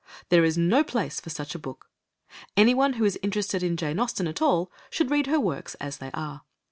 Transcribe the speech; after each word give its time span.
There 0.29 0.43
is 0.43 0.57
no 0.57 0.83
place 0.83 1.19
for 1.19 1.29
such 1.29 1.53
a 1.53 1.59
book; 1.59 1.87
anyone 2.57 2.93
who 2.93 3.05
is 3.05 3.19
interested 3.21 3.61
in 3.61 3.77
Jane 3.77 3.99
Austen 3.99 4.25
at 4.25 4.41
all 4.41 4.71
should 4.89 5.11
read 5.11 5.27
her 5.27 5.39
works 5.39 5.75
as 5.75 5.97
they 5.99 6.09
are. 6.15 6.41